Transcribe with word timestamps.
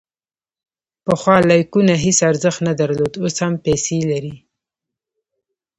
پخوا 1.05 1.35
لایکونه 1.49 1.93
هیڅ 2.05 2.17
ارزښت 2.29 2.59
نه 2.67 2.73
درلود، 2.79 3.13
اوس 3.23 3.35
هم 3.43 3.53
پیسې 3.65 3.97
لري. 4.11 4.35